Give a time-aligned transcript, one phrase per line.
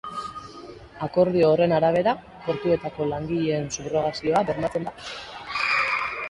[1.07, 2.13] Akordio horren arabera,
[2.47, 4.97] portuetako langileen subrogazioa bermatzen da.